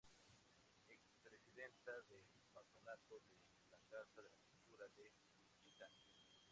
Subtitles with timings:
[0.87, 3.37] Es presidenta del Patronato de
[3.69, 5.11] la Casa de la Cultura de
[5.59, 5.91] Juchitán.